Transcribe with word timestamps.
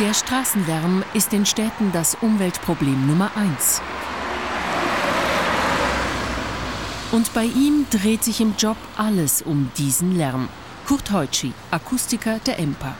Der 0.00 0.12
Straßenlärm 0.12 1.04
ist 1.14 1.32
in 1.32 1.46
Städten 1.46 1.92
das 1.92 2.16
Umweltproblem 2.20 3.06
Nummer 3.06 3.30
eins. 3.36 3.80
Und 7.12 7.32
bei 7.32 7.44
ihm 7.44 7.86
dreht 7.90 8.24
sich 8.24 8.40
im 8.40 8.56
Job 8.58 8.76
alles 8.96 9.40
um 9.40 9.70
diesen 9.78 10.16
Lärm. 10.16 10.48
Kurt 10.88 11.12
Heutschi, 11.12 11.52
Akustiker 11.70 12.40
der 12.44 12.58
EMPA. 12.58 12.96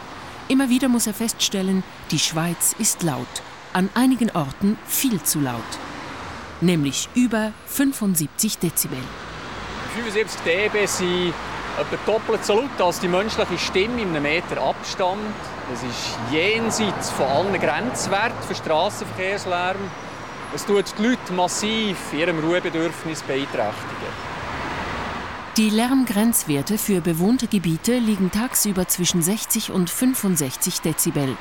Immer 0.46 0.68
wieder 0.68 0.88
muss 0.88 1.08
er 1.08 1.14
feststellen, 1.14 1.82
die 2.12 2.20
Schweiz 2.20 2.76
ist 2.78 3.02
laut. 3.02 3.26
An 3.72 3.90
einigen 3.94 4.30
Orten 4.30 4.78
viel 4.86 5.20
zu 5.20 5.40
laut. 5.40 5.62
Nämlich 6.60 7.08
über 7.16 7.52
75 7.66 8.58
Dezibel. 8.58 8.98
75 9.96 10.40
dB 10.42 10.86
sind 10.86 11.34
etwa 11.78 11.96
doppelt 12.06 12.44
so 12.44 12.54
laut 12.54 12.80
als 12.80 13.00
die 13.00 13.08
menschliche 13.08 13.58
Stimme 13.58 14.02
in 14.02 14.08
einem 14.10 14.22
Meter 14.22 14.60
Abstand. 14.62 15.20
Das 15.70 15.82
ist 15.82 16.18
jenseits 16.30 17.10
von 17.10 17.26
allen 17.26 17.60
Grenzwerten 17.60 18.42
für 18.46 18.54
Straßenverkehrslärm. 18.54 19.76
Es 20.54 20.64
tut 20.64 20.84
die 20.98 21.02
Leute 21.02 21.32
massiv 21.32 21.96
ihrem 22.12 22.38
Ruhebedürfnis 22.38 23.22
beeinträchtigen. 23.22 24.34
Die 25.56 25.70
Lärmgrenzwerte 25.70 26.78
für 26.78 27.00
bewohnte 27.00 27.46
Gebiete 27.46 27.98
liegen 27.98 28.30
tagsüber 28.30 28.88
zwischen 28.88 29.22
60 29.22 29.70
und 29.70 29.88
65 29.88 30.80
Dezibel. 30.80 31.36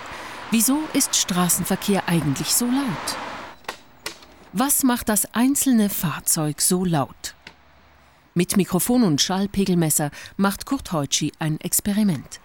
Wieso 0.52 0.80
ist 0.94 1.16
Straßenverkehr 1.16 2.04
eigentlich 2.08 2.54
so 2.54 2.66
laut? 2.66 3.18
Was 4.52 4.84
macht 4.84 5.10
das 5.10 5.34
einzelne 5.34 5.90
Fahrzeug 5.90 6.62
so 6.62 6.86
laut? 6.86 7.34
Mit 8.36 8.58
Mikrofon 8.58 9.04
und 9.04 9.22
Schallpegelmesser 9.22 10.10
macht 10.38 10.66
Kurt 10.66 10.92
Heutschi 10.92 11.32
ein 11.38 11.60
Experiment. 11.62 12.40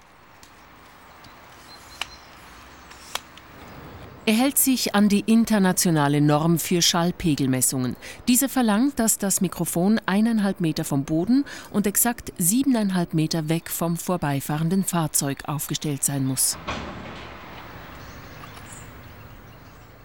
Er 4.27 4.35
hält 4.35 4.59
sich 4.59 4.95
an 4.95 5.09
die 5.09 5.21
internationale 5.21 6.21
Norm 6.21 6.59
für 6.59 6.83
Schallpegelmessungen. 6.83 7.97
Diese 8.29 8.51
verlangt, 8.51 8.99
dass 8.99 9.17
das 9.17 9.41
Mikrofon 9.41 9.99
eineinhalb 10.05 10.61
Meter 10.61 10.85
vom 10.85 11.05
Boden 11.05 11.47
und 11.71 11.87
exakt 11.87 12.35
siebeneinhalb 12.37 13.15
Meter 13.15 13.49
weg 13.49 13.71
vom 13.71 13.97
vorbeifahrenden 13.97 14.85
Fahrzeug 14.85 15.45
aufgestellt 15.47 16.05
sein 16.05 16.27
muss. 16.27 16.59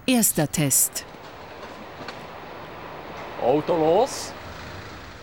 Erster 0.06 0.50
Test. 0.50 1.04
Auto 3.42 3.76
los. 3.76 4.32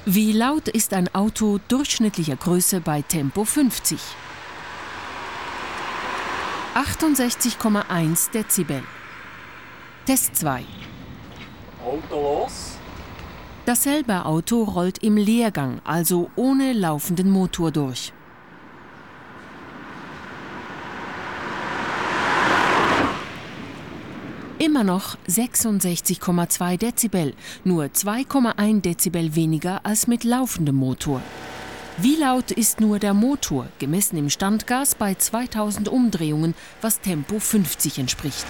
Wie 0.07 0.33
laut 0.33 0.67
ist 0.67 0.95
ein 0.95 1.15
Auto 1.15 1.61
durchschnittlicher 1.69 2.37
Größe 2.37 2.81
bei 2.81 3.03
Tempo 3.03 3.45
50? 3.45 4.01
68,1 6.75 8.31
Dezibel. 8.31 8.83
Test 10.07 10.37
2. 10.37 10.65
Auto 11.85 12.15
los. 12.15 12.79
Dasselbe 13.67 14.25
Auto 14.25 14.63
rollt 14.63 15.03
im 15.03 15.19
Leergang, 15.19 15.83
also 15.85 16.31
ohne 16.35 16.73
laufenden 16.73 17.31
Motor 17.31 17.71
durch. 17.71 18.15
Immer 24.63 24.85
noch 24.85 25.17
66,2 25.27 26.77
Dezibel, 26.77 27.33
nur 27.65 27.85
2,1 27.85 28.83
Dezibel 28.83 29.35
weniger 29.35 29.87
als 29.87 30.07
mit 30.07 30.23
laufendem 30.23 30.75
Motor. 30.75 31.23
Wie 31.97 32.17
laut 32.17 32.51
ist 32.51 32.79
nur 32.79 32.99
der 32.99 33.15
Motor, 33.15 33.69
gemessen 33.79 34.19
im 34.19 34.29
Standgas 34.29 34.95
bei 34.95 35.15
2000 35.15 35.89
Umdrehungen, 35.89 36.55
was 36.83 37.01
Tempo 37.01 37.39
50 37.39 38.01
entspricht? 38.01 38.45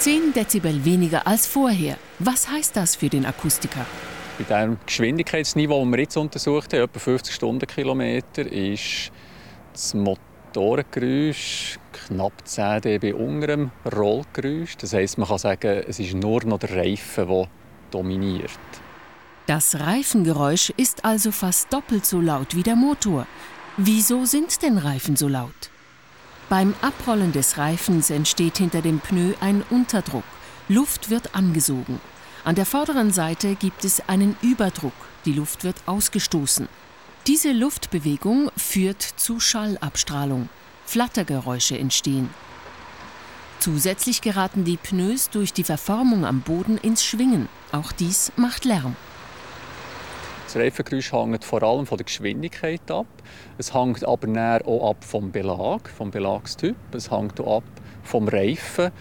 Zehn 0.00 0.32
Dezibel 0.32 0.84
weniger 0.84 1.28
als 1.28 1.46
vorher. 1.46 1.96
Was 2.18 2.50
heißt 2.50 2.76
das 2.76 2.96
für 2.96 3.08
den 3.08 3.24
Akustiker? 3.24 3.86
Bei 4.48 4.62
dem 4.62 4.78
Geschwindigkeitsniveau, 4.84 5.84
das 5.84 5.92
wir 5.92 5.98
jetzt 6.00 6.16
untersucht 6.16 6.72
haben, 6.72 6.82
etwa 6.82 6.98
50 6.98 7.32
Stundenkilometer, 7.36 8.50
ist 8.50 9.12
das 9.72 9.94
Motorengeräusch 10.50 11.78
knapp 11.92 12.32
10 12.44 12.80
dB 12.80 13.12
unter 13.12 13.46
dem 13.46 13.70
Rollgeräusch. 13.84 14.76
Das 14.78 14.92
heißt, 14.92 15.18
man 15.18 15.28
kann 15.28 15.38
sagen, 15.38 15.84
es 15.86 16.00
ist 16.00 16.14
nur 16.14 16.44
noch 16.44 16.58
der 16.58 16.76
Reifen, 16.76 17.28
der 17.28 17.48
dominiert. 17.92 18.50
Das 19.46 19.78
Reifengeräusch 19.78 20.70
ist 20.76 21.04
also 21.04 21.30
fast 21.30 21.72
doppelt 21.72 22.04
so 22.04 22.20
laut 22.20 22.56
wie 22.56 22.64
der 22.64 22.74
Motor. 22.74 23.26
Wieso 23.76 24.24
sind 24.24 24.62
denn 24.62 24.78
Reifen 24.78 25.14
so 25.14 25.28
laut? 25.28 25.70
Beim 26.48 26.74
Abrollen 26.82 27.30
des 27.30 27.56
Reifens 27.56 28.10
entsteht 28.10 28.58
hinter 28.58 28.82
dem 28.82 28.98
Pneu 28.98 29.34
ein 29.40 29.62
Unterdruck. 29.70 30.24
Luft 30.68 31.10
wird 31.10 31.34
angesogen. 31.36 32.00
An 32.42 32.56
der 32.56 32.66
vorderen 32.66 33.12
Seite 33.12 33.54
gibt 33.54 33.84
es 33.84 34.08
einen 34.08 34.36
Überdruck. 34.42 34.94
Die 35.24 35.32
Luft 35.32 35.62
wird 35.62 35.76
ausgestoßen. 35.86 36.68
Diese 37.26 37.52
Luftbewegung 37.52 38.50
führt 38.56 39.02
zu 39.02 39.40
Schallabstrahlung. 39.40 40.48
Flattergeräusche 40.86 41.78
entstehen. 41.78 42.30
Zusätzlich 43.58 44.22
geraten 44.22 44.64
die 44.64 44.78
Pneus 44.78 45.28
durch 45.28 45.52
die 45.52 45.62
Verformung 45.62 46.24
am 46.24 46.40
Boden 46.40 46.78
ins 46.78 47.04
Schwingen. 47.04 47.50
Auch 47.72 47.92
dies 47.92 48.32
macht 48.36 48.64
Lärm. 48.64 48.96
Das 50.46 50.56
Reifengeräusch 50.56 51.12
hängt 51.12 51.44
vor 51.44 51.62
allem 51.62 51.84
von 51.84 51.98
der 51.98 52.06
Geschwindigkeit 52.06 52.90
ab. 52.90 53.06
Es 53.58 53.74
hängt 53.74 54.02
aber 54.02 54.60
auch 54.64 54.90
ab 54.90 55.04
vom 55.04 55.30
Belag, 55.30 55.90
vom 55.90 56.10
Belagstyp. 56.10 56.74
Es 56.92 57.10
hängt 57.10 57.38
auch 57.38 57.58
ab 57.58 57.64
vom 58.02 58.28
Reifen. 58.28 58.92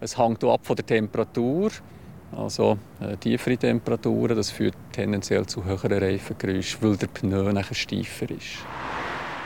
Es 0.00 0.18
hängt 0.18 0.42
auch 0.42 0.54
ab 0.54 0.66
von 0.66 0.74
der 0.74 0.86
Temperatur. 0.86 1.70
Also 2.36 2.78
äh, 3.00 3.16
tiefere 3.16 3.56
Temperaturen, 3.56 4.36
das 4.36 4.50
führt 4.50 4.74
tendenziell 4.92 5.46
zu 5.46 5.64
höheren 5.64 5.92
Reifengeräuschen, 5.92 6.82
weil 6.82 6.96
der 6.96 7.08
Pneu 7.08 7.52
nachher 7.52 7.74
steifer 7.74 8.30
ist. 8.30 8.58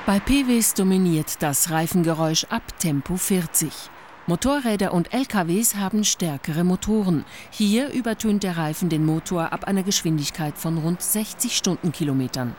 Bei 0.06 0.20
PWs 0.20 0.74
dominiert 0.74 1.42
das 1.42 1.70
Reifengeräusch 1.70 2.44
ab 2.50 2.78
Tempo 2.78 3.16
40. 3.16 3.72
Motorräder 4.26 4.92
und 4.92 5.12
LKWs 5.12 5.76
haben 5.76 6.04
stärkere 6.04 6.64
Motoren. 6.64 7.24
Hier 7.50 7.90
übertönt 7.90 8.42
der 8.42 8.56
Reifen 8.56 8.88
den 8.88 9.04
Motor 9.04 9.52
ab 9.52 9.64
einer 9.64 9.82
Geschwindigkeit 9.82 10.56
von 10.58 10.78
rund 10.78 11.02
60 11.02 11.56
Stundenkilometern. 11.56 12.54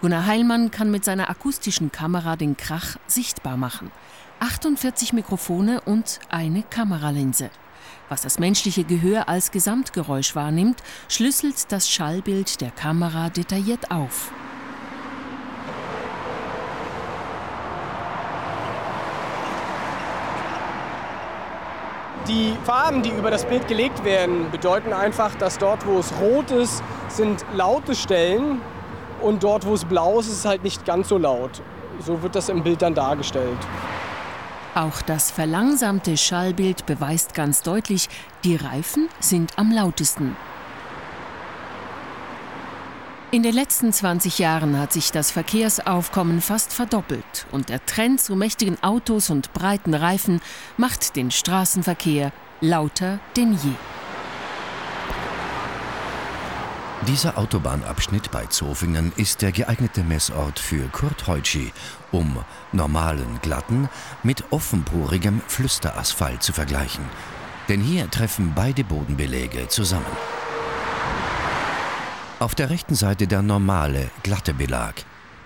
Gunnar 0.00 0.26
Heilmann 0.26 0.70
kann 0.70 0.90
mit 0.90 1.04
seiner 1.04 1.28
akustischen 1.28 1.92
Kamera 1.92 2.36
den 2.36 2.56
Krach 2.56 2.96
sichtbar 3.06 3.58
machen. 3.58 3.90
48 4.40 5.12
Mikrofone 5.12 5.82
und 5.82 6.20
eine 6.30 6.62
Kameralinse. 6.62 7.50
Was 8.08 8.22
das 8.22 8.38
menschliche 8.38 8.84
Gehör 8.84 9.28
als 9.28 9.50
Gesamtgeräusch 9.50 10.34
wahrnimmt, 10.34 10.82
schlüsselt 11.08 11.70
das 11.70 11.88
Schallbild 11.88 12.60
der 12.60 12.70
Kamera 12.70 13.30
detailliert 13.30 13.90
auf. 13.90 14.32
Die 22.28 22.56
Farben, 22.64 23.02
die 23.02 23.10
über 23.10 23.30
das 23.30 23.44
Bild 23.44 23.66
gelegt 23.66 24.04
werden, 24.04 24.50
bedeuten 24.50 24.92
einfach, 24.92 25.34
dass 25.36 25.58
dort, 25.58 25.86
wo 25.86 25.98
es 25.98 26.12
rot 26.20 26.50
ist, 26.50 26.82
sind 27.08 27.44
laute 27.54 27.94
Stellen 27.94 28.60
und 29.20 29.42
dort, 29.42 29.66
wo 29.66 29.74
es 29.74 29.84
blau 29.84 30.20
ist, 30.20 30.28
ist 30.28 30.38
es 30.38 30.44
halt 30.44 30.62
nicht 30.62 30.84
ganz 30.84 31.08
so 31.08 31.18
laut. 31.18 31.62
So 31.98 32.22
wird 32.22 32.34
das 32.34 32.48
im 32.48 32.62
Bild 32.62 32.82
dann 32.82 32.94
dargestellt. 32.94 33.58
Auch 34.74 35.02
das 35.02 35.30
verlangsamte 35.32 36.16
Schallbild 36.16 36.86
beweist 36.86 37.34
ganz 37.34 37.62
deutlich, 37.62 38.08
die 38.44 38.54
Reifen 38.54 39.08
sind 39.18 39.58
am 39.58 39.72
lautesten. 39.72 40.36
In 43.32 43.42
den 43.42 43.54
letzten 43.54 43.92
20 43.92 44.38
Jahren 44.40 44.78
hat 44.78 44.92
sich 44.92 45.12
das 45.12 45.30
Verkehrsaufkommen 45.30 46.40
fast 46.40 46.72
verdoppelt 46.72 47.46
und 47.52 47.68
der 47.68 47.84
Trend 47.84 48.20
zu 48.20 48.34
mächtigen 48.34 48.82
Autos 48.82 49.30
und 49.30 49.52
breiten 49.52 49.94
Reifen 49.94 50.40
macht 50.76 51.14
den 51.14 51.30
Straßenverkehr 51.30 52.32
lauter 52.60 53.20
denn 53.36 53.52
je. 53.52 53.99
Dieser 57.06 57.38
Autobahnabschnitt 57.38 58.30
bei 58.30 58.44
Zofingen 58.44 59.10
ist 59.16 59.40
der 59.40 59.52
geeignete 59.52 60.04
Messort 60.04 60.58
für 60.58 60.86
Kurt 60.88 61.26
Heutschi, 61.26 61.72
um 62.12 62.44
normalen, 62.72 63.38
glatten 63.40 63.88
mit 64.22 64.44
offenporigem 64.50 65.40
Flüsterasphalt 65.48 66.42
zu 66.42 66.52
vergleichen. 66.52 67.04
Denn 67.70 67.80
hier 67.80 68.10
treffen 68.10 68.52
beide 68.54 68.84
Bodenbeläge 68.84 69.68
zusammen. 69.68 70.04
Auf 72.38 72.54
der 72.54 72.68
rechten 72.68 72.94
Seite 72.94 73.26
der 73.26 73.40
normale, 73.40 74.10
glatte 74.22 74.52
Belag. 74.52 75.02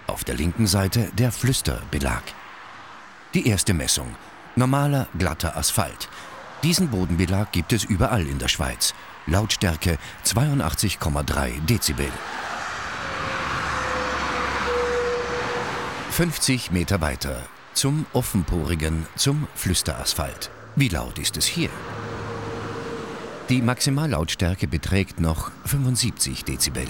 Auf 0.09 0.25
der 0.25 0.35
linken 0.35 0.67
Seite 0.67 1.09
der 1.17 1.31
Flüsterbelag. 1.31 2.23
Die 3.33 3.47
erste 3.47 3.75
Messung. 3.75 4.17
Normaler, 4.56 5.06
glatter 5.17 5.56
Asphalt. 5.56 6.09
Diesen 6.65 6.89
Bodenbelag 6.89 7.53
gibt 7.53 7.73
es 7.73 7.85
überall 7.85 8.27
in 8.27 8.39
der 8.39 8.49
Schweiz. 8.49 8.93
Lautstärke 9.26 9.99
82,3 10.26 11.65
Dezibel. 11.65 12.11
50 16.11 16.71
Meter 16.71 17.00
weiter 17.00 17.38
zum 17.73 18.05
offenporigen, 18.12 19.06
zum 19.17 19.49
Flüsterasphalt. 19.55 20.50
Wie 20.76 20.88
laut 20.88 21.19
ist 21.19 21.38
es 21.38 21.47
hier? 21.47 21.71
Die 23.49 23.62
Maximallautstärke 23.62 24.69
beträgt 24.69 25.21
noch 25.21 25.50
75 25.65 26.44
Dezibel. 26.44 26.87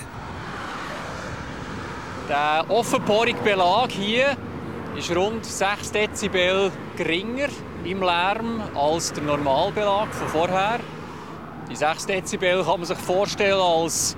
Der 2.28 2.64
offenporige 2.68 3.40
Belag 3.42 3.92
hier 3.92 4.36
ist 4.96 5.14
rund 5.14 5.46
6 5.46 5.92
Dezibel 5.92 6.72
geringer 6.96 7.48
im 7.84 8.00
Lärm 8.02 8.62
als 8.74 9.12
der 9.12 9.22
Normalbelag 9.22 10.12
von 10.12 10.28
vorher. 10.28 10.80
Die 11.70 11.76
6 11.76 12.06
Dezibel 12.06 12.62
kann 12.62 12.80
man 12.80 12.84
sich 12.86 12.98
vorstellen 12.98 13.60
als 13.60 14.16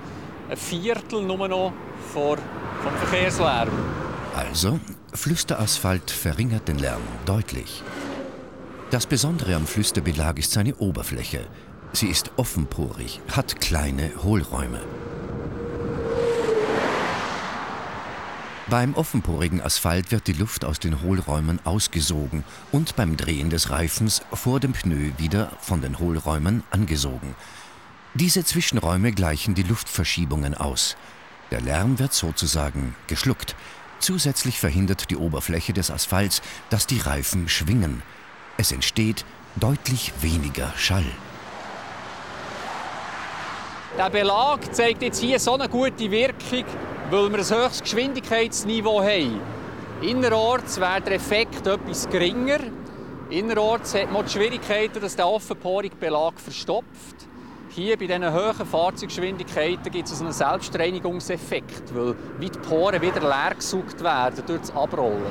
ein 0.50 0.56
Viertel 0.56 1.22
nur 1.22 1.48
noch 1.48 1.72
vor, 2.12 2.36
vom 2.82 2.92
Verkehrslärm. 3.08 3.68
Also, 4.34 4.78
Flüsterasphalt 5.14 6.10
verringert 6.10 6.68
den 6.68 6.78
Lärm 6.78 7.02
deutlich. 7.24 7.82
Das 8.90 9.06
Besondere 9.06 9.54
am 9.54 9.66
Flüsterbelag 9.66 10.38
ist 10.38 10.52
seine 10.52 10.76
Oberfläche. 10.76 11.46
Sie 11.92 12.08
ist 12.08 12.30
offenporig, 12.36 13.20
hat 13.34 13.60
kleine 13.60 14.10
Hohlräume. 14.22 14.80
Beim 18.68 18.94
offenporigen 18.94 19.60
Asphalt 19.60 20.10
wird 20.10 20.26
die 20.26 20.32
Luft 20.32 20.64
aus 20.64 20.80
den 20.80 21.00
Hohlräumen 21.00 21.60
ausgesogen 21.64 22.42
und 22.72 22.96
beim 22.96 23.16
Drehen 23.16 23.48
des 23.48 23.70
Reifens 23.70 24.22
vor 24.32 24.58
dem 24.58 24.72
Pneu 24.72 25.12
wieder 25.18 25.52
von 25.60 25.80
den 25.82 26.00
Hohlräumen 26.00 26.64
angesogen. 26.72 27.36
Diese 28.14 28.44
Zwischenräume 28.44 29.12
gleichen 29.12 29.54
die 29.54 29.62
Luftverschiebungen 29.62 30.54
aus. 30.54 30.96
Der 31.52 31.60
Lärm 31.60 32.00
wird 32.00 32.12
sozusagen 32.12 32.96
geschluckt. 33.06 33.54
Zusätzlich 34.00 34.58
verhindert 34.58 35.10
die 35.10 35.16
Oberfläche 35.16 35.72
des 35.72 35.92
Asphalts, 35.92 36.42
dass 36.68 36.88
die 36.88 36.98
Reifen 36.98 37.48
schwingen. 37.48 38.02
Es 38.56 38.72
entsteht 38.72 39.24
deutlich 39.54 40.12
weniger 40.22 40.72
Schall. 40.76 41.06
Der 43.96 44.10
Belag 44.10 44.74
zeigt 44.74 45.02
jetzt 45.02 45.20
hier 45.20 45.38
so 45.38 45.54
eine 45.54 45.68
gute 45.68 46.10
Wirkung, 46.10 46.64
weil 47.10 47.30
wir 47.30 47.38
ein 47.38 47.62
höchstes 47.62 47.82
Geschwindigkeitsniveau 47.82 49.02
haben. 49.02 49.40
Innerorts 50.02 50.80
wäre 50.80 51.00
der 51.00 51.14
Effekt 51.14 51.66
etwas 51.66 52.08
geringer. 52.08 52.58
Innerorts 53.30 53.94
hat 53.94 54.12
man 54.12 54.24
die 54.24 54.32
Schwierigkeiten, 54.32 55.00
dass 55.00 55.16
der 55.16 55.28
offenporige 55.28 55.96
Belag 55.96 56.38
verstopft. 56.38 57.26
Hier 57.70 57.96
bei 57.96 58.06
diesen 58.06 58.32
hohen 58.32 58.66
Fahrzeuggeschwindigkeiten 58.66 59.90
gibt 59.92 60.08
es 60.08 60.20
einen 60.20 60.32
Selbstreinigungseffekt, 60.32 61.94
weil 61.94 62.14
die 62.40 62.48
Poren 62.48 63.00
wieder 63.02 63.20
leer 63.20 63.54
gesaugt 63.54 64.02
werden 64.02 64.42
durch 64.46 64.60
das 64.60 64.74
Abrollen. 64.74 65.22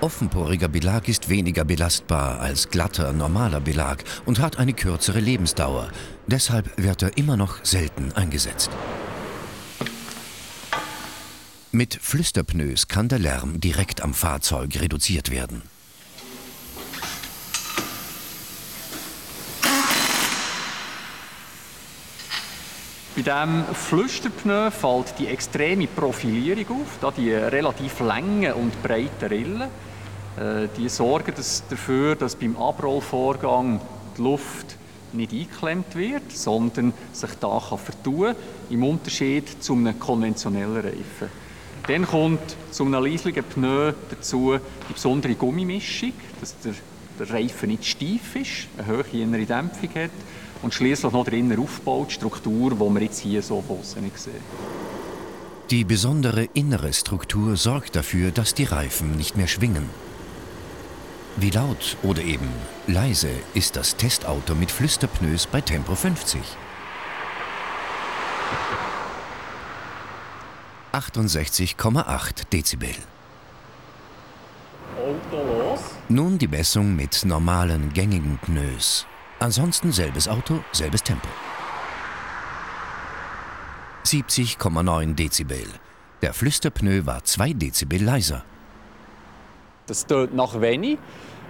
Offenporiger 0.00 0.68
Belag 0.68 1.08
ist 1.08 1.28
weniger 1.28 1.64
belastbar 1.64 2.40
als 2.40 2.68
glatter, 2.68 3.12
normaler 3.12 3.60
Belag 3.60 4.04
und 4.26 4.40
hat 4.40 4.58
eine 4.58 4.74
kürzere 4.74 5.20
Lebensdauer. 5.20 5.88
Deshalb 6.26 6.70
wird 6.76 7.02
er 7.02 7.16
immer 7.16 7.36
noch 7.36 7.64
selten 7.64 8.12
eingesetzt. 8.14 8.70
Mit 11.76 11.94
Flüsterpneus 12.00 12.88
kann 12.88 13.10
der 13.10 13.18
Lärm 13.18 13.60
direkt 13.60 14.00
am 14.00 14.14
Fahrzeug 14.14 14.80
reduziert 14.80 15.30
werden. 15.30 15.60
Bei 23.14 23.20
diesem 23.20 23.64
Flüsterpneu 23.74 24.70
fällt 24.70 25.18
die 25.18 25.26
extreme 25.26 25.86
Profilierung 25.86 26.80
auf, 26.80 26.96
da 27.02 27.10
die 27.10 27.30
relativ 27.30 28.00
langen 28.00 28.54
und 28.54 28.82
breiten 28.82 29.28
Rillen. 29.28 29.60
Äh, 29.60 30.68
die 30.78 30.88
sorgen 30.88 31.34
dafür, 31.68 32.16
dass 32.16 32.36
beim 32.36 32.56
Abrollvorgang 32.56 33.82
die 34.16 34.22
Luft 34.22 34.78
nicht 35.12 35.30
eingeklemmt 35.30 35.94
wird, 35.94 36.32
sondern 36.32 36.94
sich 37.12 37.34
da 37.38 37.60
kann 37.60 37.78
vertun 37.78 38.34
im 38.70 38.82
Unterschied 38.82 39.62
zu 39.62 39.74
einem 39.74 40.00
konventionellen 40.00 40.76
Reifen. 40.76 41.45
Dann 41.88 42.04
kommt 42.04 42.56
zu 42.72 42.84
einem 42.84 43.04
leislichen 43.04 43.44
Pneu 43.44 43.92
dazu 44.10 44.58
die 44.88 44.92
besondere 44.92 45.34
Gummimischung, 45.34 46.12
dass 46.40 46.58
der, 46.60 46.74
der 47.18 47.30
Reifen 47.30 47.68
nicht 47.68 47.86
steif 47.86 48.34
ist, 48.34 48.68
eine 48.76 48.88
hohe 48.88 49.22
innere 49.22 49.46
Dämpfung 49.46 49.90
hat 49.94 50.10
und 50.62 50.74
schließlich 50.74 51.12
noch 51.12 51.24
der 51.24 51.34
innere 51.34 51.62
Aufbau, 51.62 52.04
die 52.04 52.14
Struktur, 52.14 52.70
die 52.70 52.80
wir 52.80 53.02
jetzt 53.02 53.20
hier 53.20 53.40
so 53.40 53.62
draussen 53.66 54.02
nicht 54.02 54.18
sehen. 54.18 54.34
Die 55.70 55.84
besondere 55.84 56.48
innere 56.54 56.92
Struktur 56.92 57.56
sorgt 57.56 57.94
dafür, 57.94 58.30
dass 58.30 58.54
die 58.54 58.64
Reifen 58.64 59.16
nicht 59.16 59.36
mehr 59.36 59.48
schwingen. 59.48 59.88
Wie 61.36 61.50
laut 61.50 61.96
oder 62.02 62.22
eben 62.22 62.48
leise 62.86 63.30
ist 63.52 63.76
das 63.76 63.96
Testauto 63.96 64.54
mit 64.54 64.70
Flüsterpneus 64.70 65.46
bei 65.46 65.60
Tempo 65.60 65.94
50? 65.94 66.40
68,8 70.96 72.48
Dezibel. 72.50 72.94
Auto 74.96 75.36
los. 75.36 75.80
Nun 76.08 76.38
die 76.38 76.48
Messung 76.48 76.96
mit 76.96 77.22
normalen, 77.26 77.92
gängigen 77.92 78.38
Pneus. 78.38 79.06
Ansonsten 79.38 79.92
selbes 79.92 80.26
Auto, 80.26 80.64
selbes 80.72 81.02
Tempo. 81.02 81.28
70,9 84.06 85.14
Dezibel. 85.14 85.66
Der 86.22 86.32
Flüsterpneu 86.32 87.04
war 87.04 87.22
2 87.22 87.52
Dezibel 87.52 88.02
leiser. 88.02 88.42
Das 89.86 90.06
tönt 90.06 90.34
nach 90.34 90.58
wenig, 90.62 90.98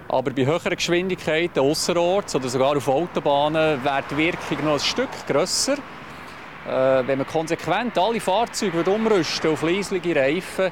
aber 0.09 0.31
bei 0.31 0.45
höheren 0.45 0.75
Geschwindigkeiten 0.75 1.61
außerorts 1.61 2.35
oder 2.35 2.49
sogar 2.49 2.75
auf 2.75 2.89
Autobahnen 2.89 3.81
wäre 3.81 4.03
die 4.11 4.17
Wirkung 4.17 4.65
noch 4.65 4.73
ein 4.73 4.79
Stück 4.81 5.09
grösser. 5.25 5.77
Äh, 6.67 7.07
wenn 7.07 7.17
man 7.17 7.27
konsequent 7.27 7.97
alle 7.97 8.19
Fahrzeuge 8.19 8.83
umrüsten 8.91 9.51
auf 9.51 9.61
leislige 9.61 10.13
Reifen, 10.13 10.71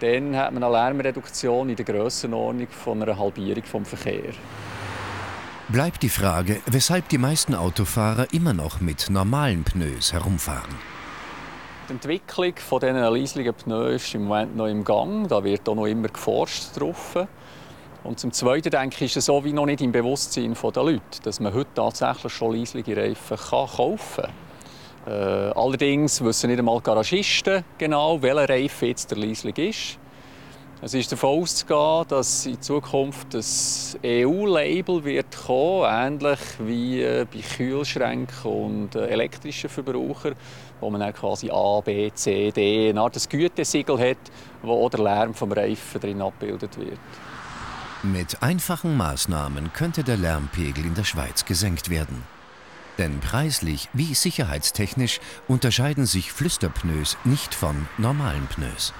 dann 0.00 0.36
hat 0.36 0.52
man 0.52 0.62
eine 0.62 0.72
Lärmreduktion 0.72 1.70
in 1.70 1.76
der 1.76 1.84
Grössenordnung 1.84 2.68
von 2.68 3.02
einer 3.02 3.18
Halbierung 3.18 3.64
vom 3.64 3.84
Verkehr. 3.86 4.34
Bleibt 5.68 6.02
die 6.02 6.10
Frage, 6.10 6.60
weshalb 6.66 7.08
die 7.08 7.16
meisten 7.16 7.54
Autofahrer 7.54 8.26
immer 8.34 8.52
noch 8.52 8.80
mit 8.80 9.08
normalen 9.08 9.64
Pneus 9.64 10.12
herumfahren. 10.12 10.74
Die 11.88 11.94
Entwicklung 11.94 12.54
von 12.56 12.80
diesen 12.80 12.96
leislichen 12.96 13.54
Pneus 13.54 14.02
ist 14.02 14.14
im 14.14 14.24
Moment 14.24 14.56
noch 14.56 14.66
im 14.66 14.84
Gang. 14.84 15.26
Da 15.26 15.42
wird 15.42 15.66
auch 15.68 15.74
noch 15.74 15.86
immer 15.86 16.08
geforscht 16.08 16.78
drauf. 16.78 17.16
Und 18.04 18.18
zum 18.18 18.32
Zweiten 18.32 18.70
denke 18.70 18.96
ich, 18.96 19.12
ist 19.12 19.16
es 19.16 19.26
so 19.26 19.42
wie 19.42 19.52
noch 19.52 19.66
nicht 19.66 19.80
im 19.80 19.92
Bewusstsein 19.92 20.54
der 20.54 20.82
Leute, 20.82 21.22
dass 21.22 21.40
man 21.40 21.54
heute 21.54 21.70
tatsächlich 21.74 22.32
schon 22.32 22.56
leislige 22.56 22.96
Reifen 22.96 23.36
kaufen 23.36 24.24
kann. 24.24 24.49
Äh, 25.06 25.10
allerdings 25.10 26.22
wissen 26.22 26.50
nicht 26.50 26.58
einmal 26.58 26.80
Garagisten 26.80 27.64
genau, 27.78 28.20
welcher 28.20 28.48
Reifen 28.48 28.88
jetzt 28.88 29.10
der 29.10 29.18
leislich 29.18 29.58
ist. 29.58 29.98
Es 30.82 30.94
ist 30.94 31.12
davon 31.12 31.42
auszugehen, 31.42 32.06
dass 32.08 32.46
in 32.46 32.60
Zukunft 32.60 33.34
das 33.34 33.98
EU-Label 34.02 35.04
wird 35.04 35.36
kommen, 35.46 35.84
ähnlich 35.84 36.38
wie 36.58 37.02
äh, 37.02 37.26
bei 37.30 37.40
Kühlschränken 37.40 38.50
und 38.50 38.94
äh, 38.94 39.08
elektrischen 39.08 39.68
Verbrauchern, 39.68 40.34
wo 40.80 40.88
man 40.88 41.02
dann 41.02 41.12
quasi 41.12 41.50
A, 41.50 41.80
B, 41.80 42.10
C, 42.14 42.50
D, 42.50 42.88
eine 42.88 43.02
Art 43.02 43.28
Gütesiegel 43.28 43.98
hat, 43.98 44.18
wo 44.62 44.86
auch 44.86 44.88
der 44.88 45.00
Lärm 45.00 45.34
vom 45.34 45.52
Reifen 45.52 46.00
drin 46.00 46.22
abgebildet 46.22 46.78
wird. 46.78 46.98
Mit 48.02 48.42
einfachen 48.42 48.96
Maßnahmen 48.96 49.74
könnte 49.74 50.02
der 50.02 50.16
Lärmpegel 50.16 50.86
in 50.86 50.94
der 50.94 51.04
Schweiz 51.04 51.44
gesenkt 51.44 51.90
werden. 51.90 52.24
Denn 53.00 53.18
preislich 53.18 53.88
wie 53.94 54.14
sicherheitstechnisch 54.14 55.20
unterscheiden 55.48 56.04
sich 56.04 56.32
Flüsterpneus 56.32 57.16
nicht 57.24 57.54
von 57.54 57.88
normalen 57.96 58.46
Pneus. 58.46 58.92